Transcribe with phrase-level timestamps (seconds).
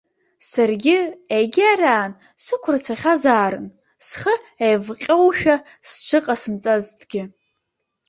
[0.49, 0.97] Саргьы
[1.37, 2.11] егьараан
[2.45, 3.67] сықәырцахьазаарын
[4.07, 4.33] схы
[4.65, 5.55] еивҟьоушәа
[5.87, 7.23] сҽыҟасымҵазҭгьы.